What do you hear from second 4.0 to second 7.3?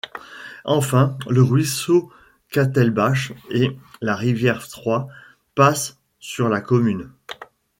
la rivière Ill passent sur la commune.